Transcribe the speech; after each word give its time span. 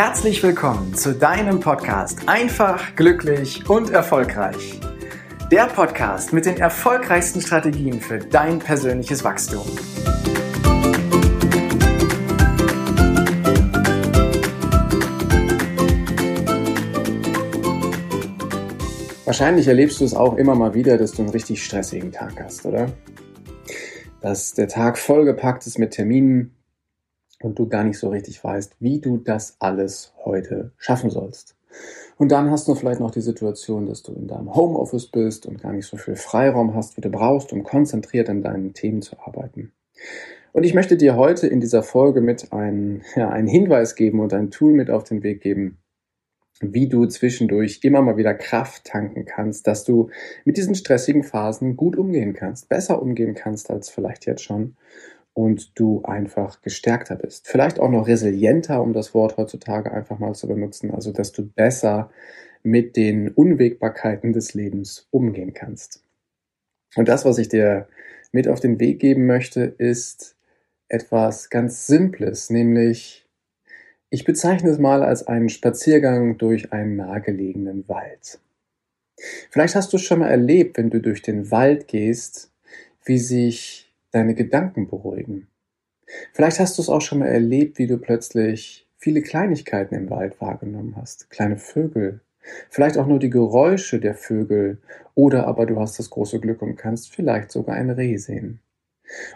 Herzlich 0.00 0.40
willkommen 0.44 0.94
zu 0.94 1.12
deinem 1.12 1.58
Podcast 1.58 2.28
Einfach, 2.28 2.94
glücklich 2.94 3.68
und 3.68 3.90
erfolgreich. 3.90 4.78
Der 5.50 5.66
Podcast 5.66 6.32
mit 6.32 6.46
den 6.46 6.56
erfolgreichsten 6.56 7.40
Strategien 7.40 8.00
für 8.00 8.20
dein 8.20 8.60
persönliches 8.60 9.24
Wachstum. 9.24 9.66
Wahrscheinlich 19.24 19.66
erlebst 19.66 20.00
du 20.00 20.04
es 20.04 20.14
auch 20.14 20.36
immer 20.36 20.54
mal 20.54 20.74
wieder, 20.74 20.96
dass 20.96 21.10
du 21.10 21.22
einen 21.22 21.32
richtig 21.32 21.64
stressigen 21.64 22.12
Tag 22.12 22.40
hast, 22.40 22.64
oder? 22.64 22.92
Dass 24.20 24.54
der 24.54 24.68
Tag 24.68 24.96
vollgepackt 24.96 25.66
ist 25.66 25.80
mit 25.80 25.90
Terminen, 25.90 26.54
und 27.42 27.58
du 27.58 27.68
gar 27.68 27.84
nicht 27.84 27.98
so 27.98 28.08
richtig 28.08 28.42
weißt, 28.42 28.76
wie 28.80 29.00
du 29.00 29.16
das 29.16 29.56
alles 29.58 30.12
heute 30.24 30.72
schaffen 30.76 31.10
sollst. 31.10 31.56
Und 32.16 32.32
dann 32.32 32.50
hast 32.50 32.66
du 32.66 32.74
vielleicht 32.74 33.00
noch 33.00 33.10
die 33.10 33.20
Situation, 33.20 33.86
dass 33.86 34.02
du 34.02 34.12
in 34.12 34.26
deinem 34.26 34.54
Homeoffice 34.54 35.06
bist 35.06 35.46
und 35.46 35.62
gar 35.62 35.72
nicht 35.72 35.86
so 35.86 35.96
viel 35.96 36.16
Freiraum 36.16 36.74
hast, 36.74 36.96
wie 36.96 37.00
du 37.00 37.10
brauchst, 37.10 37.52
um 37.52 37.62
konzentriert 37.62 38.28
an 38.28 38.42
deinen 38.42 38.74
Themen 38.74 39.02
zu 39.02 39.18
arbeiten. 39.20 39.72
Und 40.52 40.64
ich 40.64 40.74
möchte 40.74 40.96
dir 40.96 41.16
heute 41.16 41.46
in 41.46 41.60
dieser 41.60 41.82
Folge 41.82 42.20
mit 42.20 42.52
ein, 42.52 43.02
ja, 43.14 43.28
einen 43.28 43.46
Hinweis 43.46 43.94
geben 43.94 44.20
und 44.20 44.32
ein 44.32 44.50
Tool 44.50 44.72
mit 44.72 44.90
auf 44.90 45.04
den 45.04 45.22
Weg 45.22 45.40
geben, 45.40 45.78
wie 46.60 46.88
du 46.88 47.06
zwischendurch 47.06 47.80
immer 47.82 48.02
mal 48.02 48.16
wieder 48.16 48.34
Kraft 48.34 48.84
tanken 48.84 49.24
kannst, 49.24 49.66
dass 49.66 49.84
du 49.84 50.10
mit 50.44 50.56
diesen 50.56 50.74
stressigen 50.74 51.22
Phasen 51.22 51.76
gut 51.76 51.96
umgehen 51.96 52.34
kannst, 52.34 52.68
besser 52.68 53.00
umgehen 53.00 53.34
kannst 53.34 53.70
als 53.70 53.90
vielleicht 53.90 54.26
jetzt 54.26 54.42
schon 54.42 54.74
und 55.38 55.78
du 55.78 56.02
einfach 56.02 56.62
gestärkter 56.62 57.14
bist. 57.14 57.46
Vielleicht 57.46 57.78
auch 57.78 57.90
noch 57.90 58.08
resilienter, 58.08 58.82
um 58.82 58.92
das 58.92 59.14
Wort 59.14 59.36
heutzutage 59.36 59.92
einfach 59.92 60.18
mal 60.18 60.34
zu 60.34 60.48
benutzen, 60.48 60.90
also 60.90 61.12
dass 61.12 61.30
du 61.30 61.46
besser 61.46 62.10
mit 62.64 62.96
den 62.96 63.28
Unwägbarkeiten 63.30 64.32
des 64.32 64.54
Lebens 64.54 65.06
umgehen 65.12 65.54
kannst. 65.54 66.02
Und 66.96 67.06
das, 67.06 67.24
was 67.24 67.38
ich 67.38 67.48
dir 67.48 67.86
mit 68.32 68.48
auf 68.48 68.58
den 68.58 68.80
Weg 68.80 68.98
geben 68.98 69.26
möchte, 69.26 69.62
ist 69.62 70.36
etwas 70.88 71.50
ganz 71.50 71.86
Simples, 71.86 72.50
nämlich 72.50 73.24
ich 74.10 74.24
bezeichne 74.24 74.70
es 74.70 74.78
mal 74.80 75.04
als 75.04 75.28
einen 75.28 75.50
Spaziergang 75.50 76.36
durch 76.36 76.72
einen 76.72 76.96
nahegelegenen 76.96 77.88
Wald. 77.88 78.40
Vielleicht 79.50 79.76
hast 79.76 79.92
du 79.92 79.98
es 79.98 80.02
schon 80.02 80.18
mal 80.18 80.30
erlebt, 80.30 80.78
wenn 80.78 80.90
du 80.90 81.00
durch 81.00 81.22
den 81.22 81.52
Wald 81.52 81.86
gehst, 81.86 82.50
wie 83.04 83.18
sich 83.18 83.87
deine 84.10 84.34
Gedanken 84.34 84.88
beruhigen. 84.88 85.48
Vielleicht 86.32 86.58
hast 86.60 86.78
du 86.78 86.82
es 86.82 86.88
auch 86.88 87.00
schon 87.00 87.18
mal 87.18 87.28
erlebt, 87.28 87.78
wie 87.78 87.86
du 87.86 87.98
plötzlich 87.98 88.88
viele 88.96 89.22
Kleinigkeiten 89.22 89.94
im 89.94 90.10
Wald 90.10 90.40
wahrgenommen 90.40 90.96
hast. 90.96 91.30
Kleine 91.30 91.56
Vögel, 91.56 92.20
vielleicht 92.70 92.98
auch 92.98 93.06
nur 93.06 93.18
die 93.18 93.30
Geräusche 93.30 94.00
der 94.00 94.14
Vögel 94.14 94.78
oder 95.14 95.46
aber 95.46 95.66
du 95.66 95.78
hast 95.78 95.98
das 95.98 96.10
große 96.10 96.40
Glück 96.40 96.62
und 96.62 96.76
kannst 96.76 97.14
vielleicht 97.14 97.50
sogar 97.50 97.76
ein 97.76 97.90
Reh 97.90 98.16
sehen. 98.16 98.60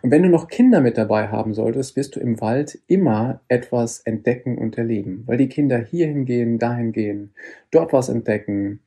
Und 0.02 0.10
wenn 0.10 0.22
du 0.22 0.28
noch 0.28 0.48
Kinder 0.48 0.80
mit 0.80 0.98
dabei 0.98 1.28
haben 1.28 1.54
solltest, 1.54 1.96
wirst 1.96 2.16
du 2.16 2.20
im 2.20 2.40
Wald 2.40 2.78
immer 2.88 3.40
etwas 3.48 4.00
entdecken 4.00 4.58
und 4.58 4.76
erleben, 4.76 5.22
weil 5.26 5.38
die 5.38 5.48
Kinder 5.48 5.78
hierhin 5.78 6.26
gehen, 6.26 6.58
dahin 6.58 6.92
gehen, 6.92 7.32
dort 7.70 7.92
was 7.92 8.08
entdecken 8.08 8.80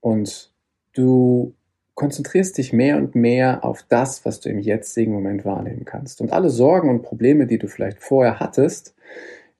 und 0.00 0.52
du 0.92 1.54
konzentrierst 1.94 2.58
dich 2.58 2.72
mehr 2.72 2.96
und 2.96 3.14
mehr 3.14 3.64
auf 3.64 3.84
das, 3.88 4.24
was 4.24 4.40
du 4.40 4.48
im 4.48 4.58
jetzigen 4.58 5.12
Moment 5.12 5.44
wahrnehmen 5.44 5.84
kannst. 5.84 6.20
Und 6.20 6.32
alle 6.32 6.50
Sorgen 6.50 6.90
und 6.90 7.02
Probleme, 7.02 7.46
die 7.46 7.58
du 7.58 7.68
vielleicht 7.68 8.00
vorher 8.00 8.40
hattest, 8.40 8.94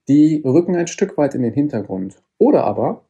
die 0.09 0.43
rücken 0.44 0.77
ein 0.77 0.89
Stück 0.89 1.17
weit 1.17 1.34
in 1.34 1.43
den 1.43 1.53
Hintergrund. 1.53 2.23
Oder 2.39 2.65
aber, 2.65 3.05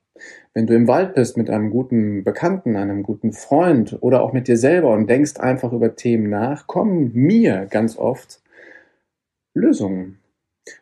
wenn 0.52 0.66
du 0.66 0.74
im 0.74 0.86
Wald 0.86 1.14
bist 1.14 1.36
mit 1.36 1.50
einem 1.50 1.70
guten 1.70 2.22
Bekannten, 2.22 2.76
einem 2.76 3.02
guten 3.02 3.32
Freund 3.32 3.98
oder 4.00 4.22
auch 4.22 4.32
mit 4.32 4.46
dir 4.46 4.56
selber 4.56 4.92
und 4.92 5.08
denkst 5.08 5.40
einfach 5.40 5.72
über 5.72 5.96
Themen 5.96 6.28
nach, 6.28 6.66
kommen 6.66 7.10
mir 7.14 7.66
ganz 7.66 7.96
oft 7.96 8.42
Lösungen. 9.54 10.20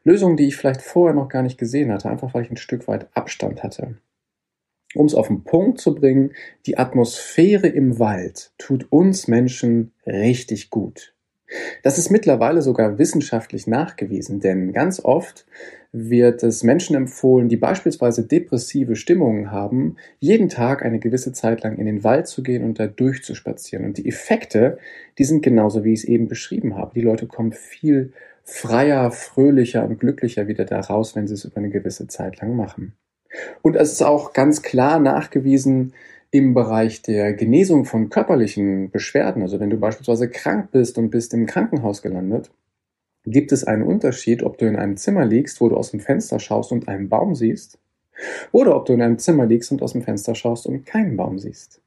Lösungen, 0.04 0.36
die 0.36 0.48
ich 0.48 0.56
vielleicht 0.56 0.82
vorher 0.82 1.14
noch 1.14 1.28
gar 1.28 1.42
nicht 1.42 1.58
gesehen 1.58 1.92
hatte, 1.92 2.10
einfach 2.10 2.34
weil 2.34 2.42
ich 2.42 2.50
ein 2.50 2.56
Stück 2.56 2.88
weit 2.88 3.08
Abstand 3.14 3.62
hatte 3.62 3.96
um 4.94 5.06
es 5.06 5.14
auf 5.14 5.28
den 5.28 5.44
Punkt 5.44 5.80
zu 5.80 5.94
bringen, 5.94 6.32
die 6.66 6.78
Atmosphäre 6.78 7.68
im 7.68 7.98
Wald 7.98 8.52
tut 8.58 8.90
uns 8.90 9.28
Menschen 9.28 9.92
richtig 10.06 10.70
gut. 10.70 11.14
Das 11.82 11.98
ist 11.98 12.10
mittlerweile 12.10 12.62
sogar 12.62 12.98
wissenschaftlich 12.98 13.66
nachgewiesen, 13.66 14.40
denn 14.40 14.72
ganz 14.72 15.00
oft 15.04 15.46
wird 15.92 16.42
es 16.42 16.62
Menschen 16.62 16.96
empfohlen, 16.96 17.50
die 17.50 17.58
beispielsweise 17.58 18.26
depressive 18.26 18.96
Stimmungen 18.96 19.50
haben, 19.50 19.96
jeden 20.18 20.48
Tag 20.48 20.82
eine 20.82 20.98
gewisse 20.98 21.32
Zeit 21.32 21.62
lang 21.62 21.76
in 21.76 21.84
den 21.84 22.02
Wald 22.02 22.26
zu 22.26 22.42
gehen 22.42 22.64
und 22.64 22.78
da 22.78 22.86
durchzuspazieren. 22.86 23.84
Und 23.84 23.98
die 23.98 24.08
Effekte, 24.08 24.78
die 25.18 25.24
sind 25.24 25.42
genauso, 25.42 25.84
wie 25.84 25.92
ich 25.92 26.00
es 26.00 26.04
eben 26.04 26.28
beschrieben 26.28 26.76
habe. 26.76 26.94
Die 26.94 27.02
Leute 27.02 27.26
kommen 27.26 27.52
viel 27.52 28.12
freier, 28.42 29.10
fröhlicher 29.10 29.84
und 29.84 30.00
glücklicher 30.00 30.48
wieder 30.48 30.64
da 30.64 30.80
raus, 30.80 31.14
wenn 31.14 31.28
sie 31.28 31.34
es 31.34 31.44
über 31.44 31.58
eine 31.58 31.70
gewisse 31.70 32.08
Zeit 32.08 32.40
lang 32.40 32.56
machen. 32.56 32.94
Und 33.62 33.76
es 33.76 33.92
ist 33.92 34.02
auch 34.02 34.32
ganz 34.32 34.62
klar 34.62 34.98
nachgewiesen 34.98 35.92
im 36.30 36.54
Bereich 36.54 37.02
der 37.02 37.34
Genesung 37.34 37.84
von 37.84 38.08
körperlichen 38.08 38.90
Beschwerden. 38.90 39.42
Also 39.42 39.60
wenn 39.60 39.70
du 39.70 39.76
beispielsweise 39.76 40.28
krank 40.28 40.70
bist 40.72 40.98
und 40.98 41.10
bist 41.10 41.34
im 41.34 41.46
Krankenhaus 41.46 42.02
gelandet, 42.02 42.50
gibt 43.24 43.52
es 43.52 43.64
einen 43.64 43.82
Unterschied, 43.82 44.42
ob 44.42 44.58
du 44.58 44.66
in 44.66 44.76
einem 44.76 44.96
Zimmer 44.96 45.24
liegst, 45.24 45.60
wo 45.60 45.68
du 45.68 45.76
aus 45.76 45.90
dem 45.90 46.00
Fenster 46.00 46.38
schaust 46.38 46.72
und 46.72 46.88
einen 46.88 47.08
Baum 47.08 47.34
siehst, 47.34 47.78
oder 48.50 48.76
ob 48.76 48.86
du 48.86 48.94
in 48.94 49.02
einem 49.02 49.18
Zimmer 49.18 49.46
liegst 49.46 49.70
und 49.72 49.82
aus 49.82 49.92
dem 49.92 50.02
Fenster 50.02 50.34
schaust 50.34 50.66
und 50.66 50.86
keinen 50.86 51.16
Baum 51.16 51.38
siehst. 51.38 51.80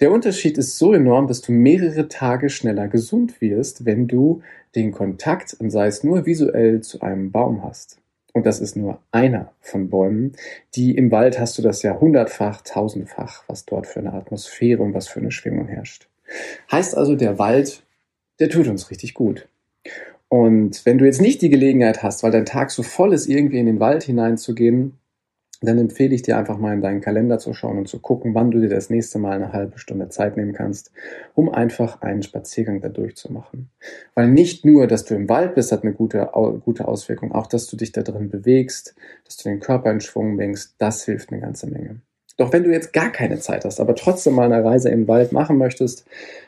Der 0.00 0.12
Unterschied 0.12 0.56
ist 0.56 0.78
so 0.78 0.92
enorm, 0.92 1.26
dass 1.26 1.40
du 1.40 1.50
mehrere 1.50 2.08
Tage 2.08 2.48
schneller 2.48 2.86
gesund 2.86 3.40
wirst, 3.40 3.84
wenn 3.84 4.06
du 4.06 4.42
den 4.76 4.92
Kontakt, 4.92 5.56
sei 5.58 5.86
es 5.86 6.04
nur 6.04 6.26
visuell, 6.26 6.80
zu 6.80 7.00
einem 7.00 7.32
Baum 7.32 7.64
hast. 7.64 7.97
Und 8.32 8.46
das 8.46 8.60
ist 8.60 8.76
nur 8.76 9.00
einer 9.10 9.52
von 9.60 9.88
Bäumen. 9.88 10.32
Die 10.74 10.96
im 10.96 11.10
Wald 11.10 11.40
hast 11.40 11.58
du 11.58 11.62
das 11.62 11.82
ja 11.82 11.98
hundertfach, 11.98 12.62
tausendfach, 12.62 13.44
was 13.48 13.64
dort 13.64 13.86
für 13.86 14.00
eine 14.00 14.12
Atmosphäre 14.12 14.82
und 14.82 14.94
was 14.94 15.08
für 15.08 15.20
eine 15.20 15.30
Schwingung 15.30 15.66
herrscht. 15.66 16.08
Heißt 16.70 16.96
also, 16.96 17.16
der 17.16 17.38
Wald, 17.38 17.82
der 18.38 18.50
tut 18.50 18.68
uns 18.68 18.90
richtig 18.90 19.14
gut. 19.14 19.48
Und 20.28 20.84
wenn 20.84 20.98
du 20.98 21.06
jetzt 21.06 21.22
nicht 21.22 21.40
die 21.40 21.48
Gelegenheit 21.48 22.02
hast, 22.02 22.22
weil 22.22 22.30
dein 22.30 22.44
Tag 22.44 22.70
so 22.70 22.82
voll 22.82 23.14
ist, 23.14 23.26
irgendwie 23.26 23.58
in 23.58 23.66
den 23.66 23.80
Wald 23.80 24.02
hineinzugehen, 24.02 24.98
dann 25.60 25.78
empfehle 25.78 26.14
ich 26.14 26.22
dir 26.22 26.38
einfach 26.38 26.58
mal 26.58 26.72
in 26.72 26.80
deinen 26.80 27.00
Kalender 27.00 27.38
zu 27.38 27.52
schauen 27.52 27.78
und 27.78 27.88
zu 27.88 27.98
gucken, 27.98 28.34
wann 28.34 28.50
du 28.50 28.60
dir 28.60 28.68
das 28.68 28.90
nächste 28.90 29.18
Mal 29.18 29.32
eine 29.32 29.52
halbe 29.52 29.78
Stunde 29.78 30.08
Zeit 30.08 30.36
nehmen 30.36 30.52
kannst, 30.52 30.92
um 31.34 31.48
einfach 31.48 32.00
einen 32.00 32.22
Spaziergang 32.22 32.80
da 32.80 32.88
durchzumachen. 32.88 33.70
Weil 34.14 34.28
nicht 34.28 34.64
nur, 34.64 34.86
dass 34.86 35.04
du 35.04 35.14
im 35.14 35.28
Wald 35.28 35.54
bist, 35.54 35.72
hat 35.72 35.82
eine 35.82 35.94
gute, 35.94 36.30
gute 36.64 36.86
Auswirkung, 36.86 37.32
auch 37.32 37.46
dass 37.48 37.66
du 37.66 37.76
dich 37.76 37.92
da 37.92 38.02
drin 38.02 38.30
bewegst, 38.30 38.94
dass 39.24 39.36
du 39.36 39.48
den 39.48 39.60
Körper 39.60 39.90
in 39.90 40.00
Schwung 40.00 40.36
bringst, 40.36 40.76
das 40.78 41.04
hilft 41.04 41.32
eine 41.32 41.40
ganze 41.40 41.66
Menge. 41.68 42.00
Doch 42.38 42.52
wenn 42.52 42.62
du 42.62 42.70
jetzt 42.70 42.92
gar 42.92 43.10
keine 43.10 43.40
Zeit 43.40 43.64
hast, 43.64 43.80
aber 43.80 43.96
trotzdem 43.96 44.34
mal 44.34 44.50
eine 44.50 44.64
Reise 44.64 44.90
im 44.90 45.08
Wald 45.08 45.32
machen 45.32 45.58
möchtest, 45.58 46.06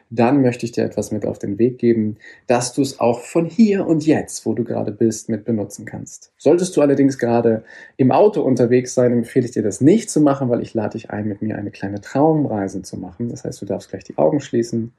dann 0.09 0.41
möchte 0.41 0.65
ich 0.65 0.71
dir 0.71 0.84
etwas 0.84 1.11
mit 1.11 1.27
auf 1.27 1.41
den 1.41 1.59
Weg 1.59 1.78
geben, 1.78 2.17
dass 2.47 2.73
du 2.73 2.81
es 2.81 3.01
auch 3.01 3.21
von 3.21 3.45
hier 3.45 3.84
und 3.87 4.06
jetzt, 4.06 4.47
wo 4.47 4.55
du 4.55 4.62
gerade 4.62 4.93
bist, 4.93 5.28
mit 5.28 5.45
benutzen 5.45 5.87
kannst. 5.87 6.33
Solltest 6.39 6.77
du 6.77 6.81
allerdings 6.81 7.19
gerade 7.19 7.65
im 7.97 8.12
Auto 8.12 8.41
unterwegs 8.41 8.95
sein, 8.95 9.12
empfehle 9.12 9.47
ich 9.47 9.53
dir 9.53 9.65
das 9.65 9.81
nicht 9.81 10.11
zu 10.11 10.21
machen, 10.21 10.49
weil 10.49 10.62
ich 10.62 10.75
lade 10.75 10.93
dich 10.93 11.11
ein, 11.11 11.27
mit 11.27 11.43
mir 11.43 11.56
eine 11.56 11.73
kleine 11.73 12.01
Traumreise 12.01 12.83
zu 12.83 12.97
machen. 12.97 13.28
Das 13.28 13.43
heißt, 13.43 13.61
du 13.61 13.67
darfst 13.67 13.91
gleich 13.91 14.05
die 14.05 14.17
Augen 14.17 14.39
schließen, 14.39 14.93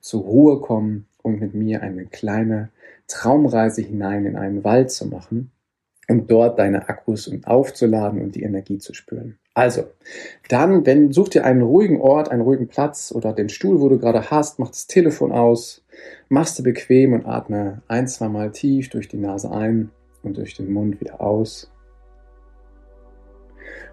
zur 0.00 0.22
Ruhe 0.22 0.60
kommen 0.60 1.06
und 1.22 1.40
mit 1.40 1.54
mir 1.54 1.82
eine 1.82 2.06
kleine 2.06 2.68
Traumreise 3.08 3.82
hinein 3.82 4.26
in 4.26 4.36
einen 4.36 4.62
Wald 4.62 4.92
zu 4.92 5.08
machen 5.08 5.50
und 6.08 6.30
dort 6.30 6.58
deine 6.58 6.88
Akkus 6.88 7.30
aufzuladen 7.44 8.20
und 8.20 8.34
die 8.34 8.42
Energie 8.42 8.78
zu 8.78 8.94
spüren. 8.94 9.38
Also, 9.54 9.84
dann, 10.48 10.84
wenn, 10.86 11.12
such 11.12 11.30
dir 11.30 11.44
einen 11.44 11.62
ruhigen 11.62 12.00
Ort, 12.00 12.30
einen 12.30 12.42
ruhigen 12.42 12.68
Platz 12.68 13.12
oder 13.14 13.32
den 13.32 13.48
Stuhl, 13.48 13.80
wo 13.80 13.88
du 13.88 13.98
gerade 13.98 14.30
hast, 14.30 14.58
mach 14.58 14.68
das 14.68 14.86
Telefon 14.86 15.32
aus, 15.32 15.84
machst 16.28 16.58
du 16.58 16.62
bequem 16.62 17.12
und 17.14 17.26
atme 17.26 17.82
ein, 17.88 18.06
zwei 18.06 18.28
Mal 18.28 18.52
tief 18.52 18.90
durch 18.90 19.08
die 19.08 19.16
Nase 19.16 19.50
ein 19.50 19.90
und 20.22 20.36
durch 20.36 20.54
den 20.54 20.72
Mund 20.72 21.00
wieder 21.00 21.20
aus. 21.20 21.72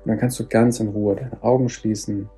Und 0.03 0.09
dann 0.09 0.19
kannst 0.19 0.39
du 0.39 0.47
ganz 0.47 0.79
in 0.79 0.89
Ruhe 0.89 1.15
deine 1.15 1.41
Augen 1.41 1.69
schließen. 1.69 2.29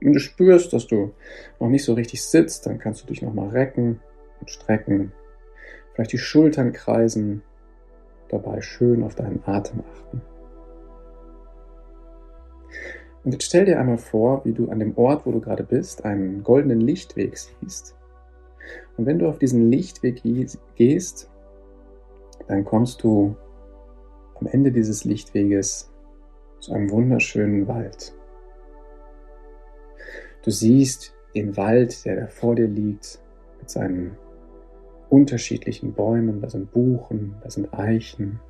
Wenn 0.00 0.12
du 0.12 0.18
spürst, 0.18 0.72
dass 0.72 0.86
du 0.86 1.14
noch 1.60 1.68
nicht 1.68 1.84
so 1.84 1.94
richtig 1.94 2.22
sitzt, 2.22 2.66
dann 2.66 2.78
kannst 2.78 3.02
du 3.02 3.06
dich 3.06 3.22
nochmal 3.22 3.48
recken 3.50 4.00
und 4.40 4.50
strecken. 4.50 5.12
Vielleicht 5.94 6.12
die 6.12 6.18
Schultern 6.18 6.72
kreisen, 6.72 7.42
dabei 8.28 8.60
schön 8.60 9.02
auf 9.02 9.14
deinen 9.14 9.42
Atem 9.44 9.82
achten. 9.92 10.22
Und 13.24 13.32
jetzt 13.32 13.44
stell 13.44 13.64
dir 13.64 13.80
einmal 13.80 13.98
vor, 13.98 14.44
wie 14.44 14.52
du 14.52 14.70
an 14.70 14.78
dem 14.78 14.96
Ort, 14.96 15.26
wo 15.26 15.32
du 15.32 15.40
gerade 15.40 15.64
bist, 15.64 16.04
einen 16.04 16.44
goldenen 16.44 16.80
Lichtweg 16.80 17.36
siehst. 17.36 17.96
Und 18.96 19.06
wenn 19.06 19.18
du 19.18 19.28
auf 19.28 19.38
diesen 19.38 19.70
Lichtweg 19.70 20.22
gehst, 20.76 21.30
dann 22.46 22.64
kommst 22.64 23.02
du 23.02 23.36
am 24.38 24.46
Ende 24.46 24.70
dieses 24.70 25.04
Lichtweges 25.04 25.90
zu 26.60 26.72
einem 26.72 26.90
wunderschönen 26.90 27.66
Wald. 27.66 28.14
Du 30.44 30.50
siehst 30.50 31.12
den 31.34 31.56
Wald, 31.56 32.04
der 32.04 32.20
da 32.20 32.26
vor 32.28 32.54
dir 32.54 32.68
liegt, 32.68 33.20
mit 33.58 33.68
seinen 33.68 34.16
unterschiedlichen 35.08 35.92
Bäumen. 35.92 36.40
Da 36.40 36.48
sind 36.48 36.72
Buchen, 36.72 37.36
da 37.42 37.50
sind 37.50 37.72
Eichen, 37.72 38.40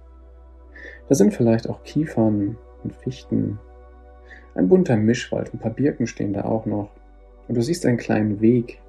da 1.08 1.14
sind 1.14 1.34
vielleicht 1.34 1.68
auch 1.68 1.82
Kiefern 1.84 2.56
und 2.82 2.94
Fichten. 2.94 3.58
Ein 4.54 4.68
bunter 4.68 4.96
Mischwald, 4.96 5.52
ein 5.52 5.58
paar 5.58 5.72
Birken 5.72 6.06
stehen 6.06 6.32
da 6.32 6.44
auch 6.44 6.66
noch. 6.66 6.90
Und 7.48 7.56
du 7.56 7.62
siehst 7.62 7.86
einen 7.86 7.98
kleinen 7.98 8.40
Weg, 8.40 8.80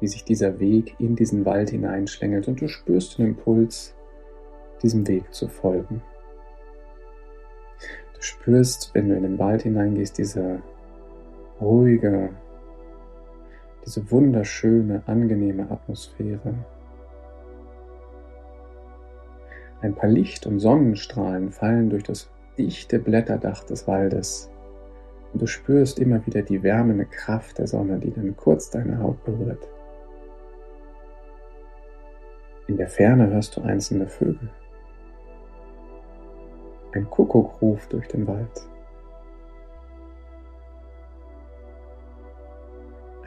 wie 0.00 0.08
sich 0.08 0.24
dieser 0.24 0.58
Weg 0.58 0.96
in 0.98 1.16
diesen 1.16 1.44
Wald 1.44 1.70
hineinschlängelt 1.70 2.48
und 2.48 2.60
du 2.60 2.68
spürst 2.68 3.18
den 3.18 3.26
Impuls, 3.26 3.94
diesem 4.82 5.06
Weg 5.06 5.32
zu 5.32 5.48
folgen. 5.48 6.02
Du 8.14 8.22
spürst, 8.22 8.90
wenn 8.94 9.08
du 9.08 9.16
in 9.16 9.22
den 9.22 9.38
Wald 9.38 9.62
hineingehst, 9.62 10.18
diese 10.18 10.62
ruhige, 11.60 12.30
diese 13.84 14.10
wunderschöne, 14.10 15.02
angenehme 15.06 15.70
Atmosphäre. 15.70 16.54
Ein 19.80 19.94
paar 19.94 20.08
Licht- 20.08 20.46
und 20.46 20.60
Sonnenstrahlen 20.60 21.52
fallen 21.52 21.90
durch 21.90 22.04
das 22.04 22.30
dichte 22.56 22.98
Blätterdach 22.98 23.64
des 23.64 23.86
Waldes 23.86 24.50
und 25.32 25.42
du 25.42 25.46
spürst 25.46 25.98
immer 25.98 26.24
wieder 26.26 26.42
die 26.42 26.62
wärmende 26.62 27.04
Kraft 27.04 27.58
der 27.58 27.66
Sonne, 27.66 27.98
die 27.98 28.12
dann 28.12 28.36
kurz 28.36 28.70
deine 28.70 29.00
Haut 29.00 29.22
berührt. 29.24 29.68
In 32.68 32.76
der 32.76 32.88
Ferne 32.88 33.28
hörst 33.28 33.56
du 33.56 33.60
einzelne 33.60 34.06
Vögel. 34.06 34.48
Ein 36.92 37.10
Kuckuck 37.10 37.60
ruft 37.60 37.92
durch 37.92 38.06
den 38.08 38.26
Wald. 38.26 38.68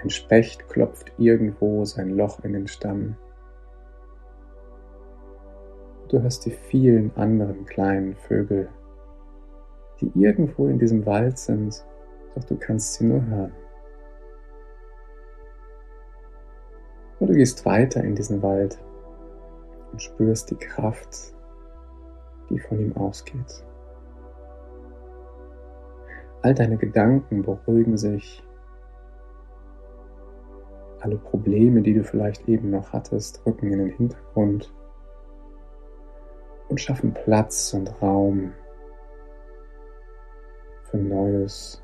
Ein 0.02 0.10
Specht 0.10 0.70
klopft 0.70 1.12
irgendwo 1.18 1.84
sein 1.86 2.12
Loch 2.12 2.44
in 2.44 2.54
den 2.54 2.68
Stamm. 2.68 3.16
Du 6.10 6.22
hörst 6.22 6.46
die 6.46 6.52
vielen 6.52 7.16
anderen 7.18 7.66
kleinen 7.66 8.16
Vögel, 8.16 8.70
die 10.00 10.12
irgendwo 10.16 10.68
in 10.68 10.78
diesem 10.78 11.06
Wald 11.06 11.38
sind, 11.38 11.84
doch 12.36 12.44
du 12.44 12.56
kannst 12.56 12.94
sie 12.94 13.06
nur 13.06 13.26
hören. 13.26 13.52
Und 17.20 17.28
du 17.28 17.34
gehst 17.34 17.66
weiter 17.66 18.04
in 18.04 18.16
diesen 18.16 18.42
Wald 18.44 18.80
und 19.92 20.02
spürst 20.02 20.52
die 20.52 20.56
Kraft, 20.56 21.34
die 22.50 22.60
von 22.60 22.80
ihm 22.80 22.96
ausgeht. 22.96 23.66
All 26.44 26.54
deine 26.54 26.78
Gedanken 26.78 27.42
beruhigen 27.42 27.98
sich. 27.98 28.47
Alle 31.08 31.20
Probleme, 31.20 31.82
die 31.82 31.94
du 31.94 32.04
vielleicht 32.04 32.50
eben 32.50 32.70
noch 32.70 32.92
hattest, 32.92 33.42
rücken 33.46 33.72
in 33.72 33.80
den 33.80 33.92
Hintergrund 33.92 34.74
und 36.68 36.82
schaffen 36.82 37.14
Platz 37.14 37.74
und 37.74 38.02
Raum 38.02 38.52
für 40.84 40.98
Neues, 40.98 41.82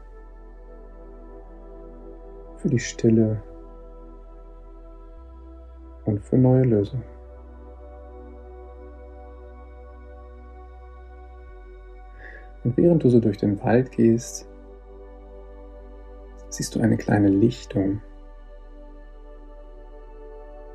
für 2.57 2.67
die 2.67 2.79
Stille 2.79 3.41
und 6.03 6.19
für 6.19 6.37
neue 6.37 6.63
Lösungen. 6.63 7.05
Und 12.65 12.75
während 12.75 13.01
du 13.05 13.09
so 13.09 13.21
durch 13.21 13.37
den 13.37 13.63
Wald 13.63 13.89
gehst, 13.93 14.49
siehst 16.49 16.75
du 16.75 16.81
eine 16.81 16.97
kleine 16.97 17.29
Lichtung. 17.29 18.01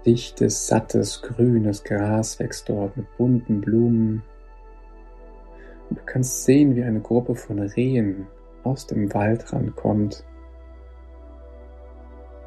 Dichtes, 0.08 0.66
sattes, 0.66 1.20
grünes 1.20 1.84
Gras 1.84 2.38
wächst 2.38 2.70
dort 2.70 2.96
mit 2.96 3.14
bunten 3.18 3.60
Blumen. 3.60 4.22
Und 5.90 5.98
du 5.98 6.02
kannst 6.06 6.44
sehen, 6.44 6.74
wie 6.76 6.82
eine 6.82 7.00
Gruppe 7.00 7.34
von 7.34 7.58
Rehen 7.58 8.26
aus 8.64 8.86
dem 8.86 9.12
Waldrand 9.12 9.76
kommt 9.76 10.24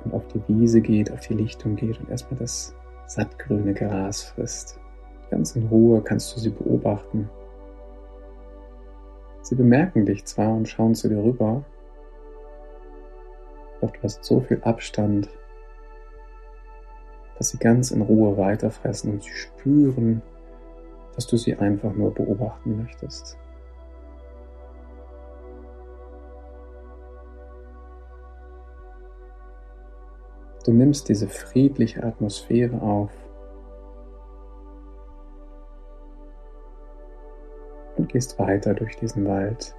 und 0.04 0.12
auf 0.12 0.26
die 0.30 0.42
Wiese 0.48 0.82
geht, 0.82 1.12
auf 1.12 1.20
die 1.20 1.36
Lichtung 1.36 1.76
geht 1.76 2.00
und 2.00 2.10
erstmal 2.10 2.40
das 2.40 2.74
sattgrüne 3.06 3.76
Gras 3.76 4.24
frisst. 4.24 4.80
Ganz 5.30 5.56
in 5.56 5.68
Ruhe 5.68 6.02
kannst 6.02 6.36
du 6.36 6.40
sie 6.40 6.50
beobachten. 6.50 7.30
Sie 9.44 9.54
bemerken 9.54 10.08
dich 10.08 10.26
zwar 10.26 10.52
und 10.52 10.68
schauen 10.68 10.96
zu 10.96 11.10
dir 11.10 11.24
rüber, 11.24 11.64
doch 13.82 13.92
du 13.92 14.02
hast 14.02 14.24
so 14.24 14.40
viel 14.40 14.60
Abstand, 14.64 15.30
dass 17.42 17.50
sie 17.50 17.58
ganz 17.58 17.90
in 17.90 18.04
Ruhe 18.04 18.38
weiterfressen 18.38 19.14
und 19.14 19.24
sie 19.24 19.32
spüren, 19.32 20.22
dass 21.16 21.26
du 21.26 21.38
sie 21.38 21.56
einfach 21.56 21.92
nur 21.92 22.14
beobachten 22.14 22.78
möchtest. 22.78 23.36
Du 30.64 30.72
nimmst 30.72 31.10
diese 31.10 31.28
friedliche 31.28 32.04
Atmosphäre 32.04 32.80
auf 32.80 33.10
und 37.98 38.08
gehst 38.08 38.38
weiter 38.38 38.76
durch 38.76 38.98
diesen 38.98 39.28
Wald. 39.28 39.76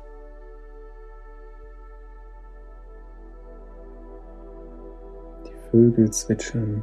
Die 5.47 5.71
Vögel 5.71 6.11
zwitschern. 6.11 6.83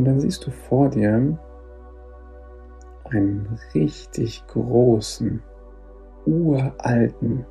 Und 0.00 0.06
dann 0.06 0.18
siehst 0.18 0.46
du 0.46 0.50
vor 0.50 0.88
dir 0.88 1.38
einen 3.10 3.58
richtig 3.74 4.42
großen, 4.46 5.42
uralten, 6.24 7.44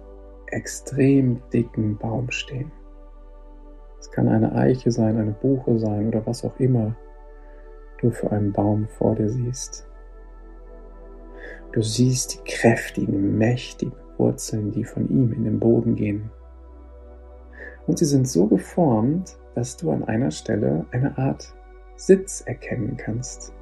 extrem 0.47 1.43
dicken 1.53 1.99
Baum 1.99 2.31
stehen. 2.31 2.71
Es 3.99 4.09
kann 4.09 4.27
eine 4.27 4.55
Eiche 4.55 4.89
sein, 4.89 5.19
eine 5.19 5.33
Buche 5.33 5.77
sein 5.77 6.07
oder 6.07 6.25
was 6.25 6.43
auch 6.43 6.59
immer 6.59 6.95
du 8.01 8.09
für 8.09 8.31
einen 8.31 8.51
Baum 8.51 8.87
vor 8.87 9.13
dir 9.13 9.29
siehst. 9.29 9.87
Du 11.71 11.83
siehst 11.83 12.33
die 12.33 12.51
kräftigen, 12.51 13.37
mächtigen 13.37 13.93
Wurzeln, 14.17 14.71
die 14.71 14.85
von 14.85 15.07
ihm 15.07 15.33
in 15.33 15.43
den 15.43 15.59
Boden 15.59 15.93
gehen. 15.93 16.31
Und 17.85 17.99
sie 17.99 18.05
sind 18.05 18.27
so 18.27 18.47
geformt, 18.47 19.37
dass 19.53 19.77
du 19.77 19.91
an 19.91 20.03
einer 20.03 20.31
Stelle 20.31 20.87
eine 20.89 21.15
Art 21.15 21.53
Sitz 21.99 22.41
erkennen 22.41 22.95
kannst. 22.95 23.53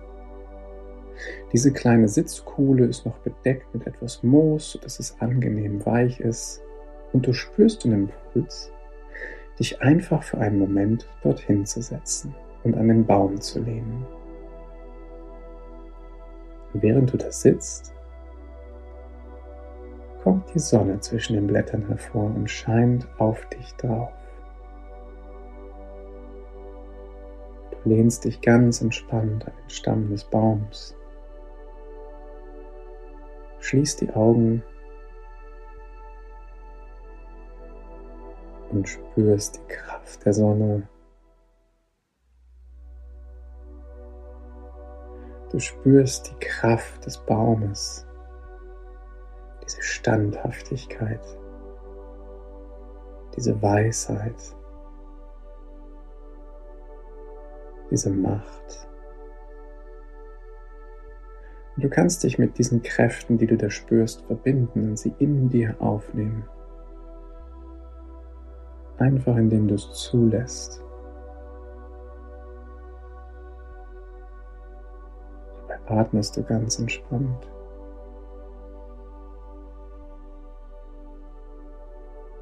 Diese 1.52 1.74
kleine 1.74 2.08
Sitzkuhle 2.08 2.86
ist 2.86 3.06
noch 3.06 3.18
bedeckt 3.20 3.74
mit 3.74 3.88
etwas 3.88 4.22
Moos, 4.22 4.72
sodass 4.72 5.00
es 5.00 5.20
angenehm 5.20 5.84
weich 5.86 6.20
ist. 6.20 6.62
Und 7.14 7.26
du 7.26 7.34
spürst 7.34 7.84
den 7.84 7.94
Impuls, 7.94 8.72
dich 9.60 9.82
einfach 9.82 10.22
für 10.22 10.38
einen 10.38 10.60
Moment 10.60 11.10
dorthin 11.24 11.66
zu 11.66 11.82
setzen 11.82 12.36
und 12.64 12.76
an 12.76 12.90
den 12.90 13.06
Baum 13.06 13.42
zu 13.42 13.60
lehnen. 13.60 14.06
Während 16.74 17.12
du 17.12 17.18
da 17.18 17.32
sitzt, 17.32 17.94
kommt 20.22 20.54
die 20.54 20.60
Sonne 20.60 21.00
zwischen 21.00 21.34
den 21.34 21.48
Blättern 21.48 21.88
hervor 21.88 22.26
und 22.26 22.52
scheint 22.52 23.08
auf 23.18 23.48
dich 23.50 23.74
drauf. 23.78 24.12
Lehnst 27.88 28.26
dich 28.26 28.42
ganz 28.42 28.82
entspannt 28.82 29.48
an 29.48 29.54
den 29.56 29.70
Stamm 29.70 30.10
des 30.10 30.24
Baums. 30.24 30.96
Schließ 33.60 33.98
die 33.98 34.14
Augen 34.14 34.64
und 38.70 38.88
spürst 38.88 39.58
die 39.58 39.74
Kraft 39.74 40.26
der 40.26 40.34
Sonne. 40.34 40.88
Du 45.52 45.60
spürst 45.60 46.32
die 46.32 46.46
Kraft 46.46 47.06
des 47.06 47.18
Baumes 47.18 48.06
diese 49.64 49.82
Standhaftigkeit, 49.82 51.22
diese 53.36 53.62
Weisheit, 53.62 54.36
diese 57.98 58.12
Macht. 58.12 58.88
Und 61.76 61.84
du 61.84 61.90
kannst 61.90 62.24
dich 62.24 62.38
mit 62.38 62.60
diesen 62.60 62.84
Kräften, 62.84 63.40
die 63.40 63.48
du 63.48 63.58
da 63.58 63.72
spürst, 63.72 64.24
verbinden 64.28 64.90
und 64.90 65.00
sie 65.00 65.16
in 65.18 65.50
dir 65.50 65.76
aufnehmen. 65.80 66.48
Einfach 69.00 69.36
indem 69.36 69.68
du 69.68 69.76
es 69.76 69.92
zulässt. 69.94 70.84
Dabei 75.68 76.02
atmest 76.02 76.38
du 76.38 76.44
ganz 76.44 76.78
entspannt. 76.78 77.52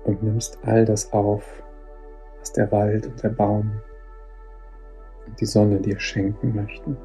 Und 0.03 0.21
nimmst 0.21 0.59
all 0.63 0.83
das 0.83 1.13
auf, 1.13 1.63
was 2.39 2.51
der 2.51 2.69
Wald 2.73 3.07
und 3.07 3.23
der 3.23 3.29
Baum 3.29 3.81
die 5.39 5.45
Sonne 5.45 5.79
dir 5.79 5.99
schenken 5.99 6.55
möchten. 6.55 6.97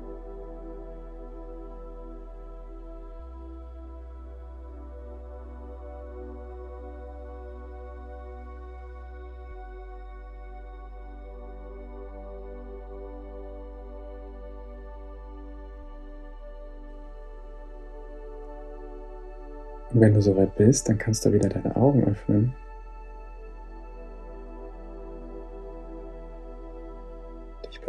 Und 19.93 20.01
wenn 20.01 20.15
du 20.15 20.23
soweit 20.23 20.55
bist, 20.57 20.89
dann 20.89 20.99
kannst 20.99 21.25
du 21.27 21.33
wieder 21.33 21.49
deine 21.49 21.75
Augen 21.75 22.05
öffnen. 22.05 22.55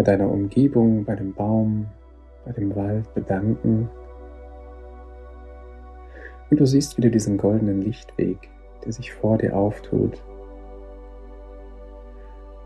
Bei 0.01 0.17
deiner 0.17 0.31
Umgebung, 0.31 1.05
bei 1.05 1.15
dem 1.15 1.31
Baum, 1.31 1.85
bei 2.43 2.51
dem 2.53 2.75
Wald 2.75 3.13
bedanken. 3.13 3.87
Und 6.49 6.59
du 6.59 6.65
siehst 6.65 6.97
wieder 6.97 7.11
diesen 7.11 7.37
goldenen 7.37 7.83
Lichtweg, 7.83 8.49
der 8.83 8.93
sich 8.93 9.13
vor 9.13 9.37
dir 9.37 9.55
auftut 9.55 10.19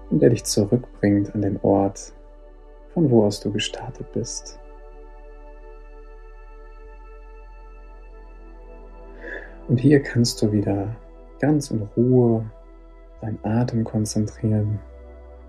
und 0.10 0.22
der 0.22 0.30
dich 0.30 0.46
zurückbringt 0.46 1.36
an 1.36 1.42
den 1.42 1.60
Ort, 1.62 2.13
von 2.94 3.12
wo 3.12 3.25
aus 3.25 3.42
du 3.42 3.51
gestartet 3.51 4.10
bist. 4.13 4.58
Und 9.68 9.82
hier 9.82 10.01
kannst 10.01 10.42
du 10.42 10.54
wieder 10.54 10.96
ganz 11.42 11.70
in 11.70 11.82
Ruhe 11.98 12.50
deinen 13.20 13.44
Atem 13.44 13.84
konzentrieren, 13.84 14.80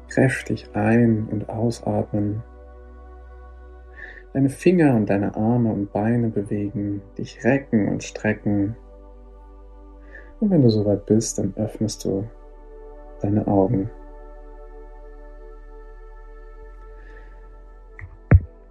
kräftig 0.09 0.71
ein- 0.75 1.29
und 1.29 1.49
ausatmen, 1.49 2.43
deine 4.33 4.49
Finger 4.51 4.95
und 4.95 5.09
deine 5.09 5.35
Arme 5.35 5.73
und 5.73 5.93
Beine 5.93 6.29
bewegen, 6.29 7.03
dich 7.17 7.43
recken 7.45 7.89
und 7.89 8.05
strecken. 8.05 8.77
Und 10.41 10.51
wenn 10.51 10.63
du 10.63 10.69
soweit 10.69 11.07
bist, 11.07 11.39
dann 11.39 11.55
öffnest 11.57 12.05
du 12.05 12.29
deine 13.23 13.47
Augen. 13.47 13.91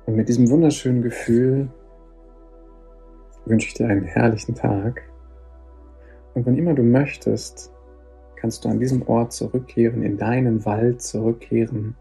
Und 0.05 0.15
mit 0.15 0.29
diesem 0.29 0.49
wunderschönen 0.49 1.01
Gefühl 1.01 1.67
wünsche 3.45 3.67
ich 3.67 3.73
dir 3.73 3.87
einen 3.87 4.03
herrlichen 4.03 4.53
Tag. 4.53 5.01
Und 6.35 6.45
wann 6.45 6.57
immer 6.57 6.73
du 6.73 6.83
möchtest, 6.83 7.74
kannst 8.45 8.63
du 8.63 8.69
an 8.69 8.79
diesem 8.79 9.01
Ort 9.07 9.33
zurückkehren, 9.33 10.03
in 10.03 10.17
deinen 10.17 10.65
Wald 10.65 11.01
zurückkehren, 11.01 11.95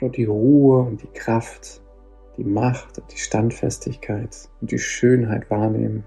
dort 0.00 0.16
die 0.16 0.24
Ruhe 0.24 0.78
und 0.78 1.02
die 1.02 1.12
Kraft, 1.12 1.82
die 2.38 2.44
Macht 2.44 2.98
und 2.98 3.12
die 3.12 3.18
Standfestigkeit 3.18 4.48
und 4.62 4.70
die 4.70 4.78
Schönheit 4.78 5.50
wahrnehmen, 5.50 6.06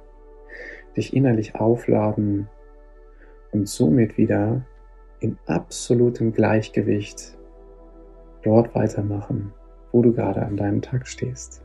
dich 0.97 1.15
innerlich 1.15 1.53
aufladen 1.53 2.49
und 3.51 3.69
somit 3.69 4.17
wieder 4.17 4.65
in 5.19 5.37
absolutem 5.45 6.33
Gleichgewicht 6.33 7.37
dort 8.41 8.73
weitermachen, 8.73 9.53
wo 9.91 10.01
du 10.01 10.11
gerade 10.11 10.41
an 10.41 10.57
deinem 10.57 10.81
Tag 10.81 11.05
stehst. 11.07 11.61